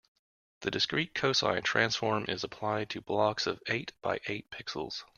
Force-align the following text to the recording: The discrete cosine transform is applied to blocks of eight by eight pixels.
The 0.61 0.71
discrete 0.71 1.13
cosine 1.13 1.61
transform 1.61 2.25
is 2.27 2.43
applied 2.43 2.89
to 2.89 3.01
blocks 3.01 3.45
of 3.45 3.61
eight 3.67 3.91
by 4.01 4.19
eight 4.25 4.49
pixels. 4.49 5.03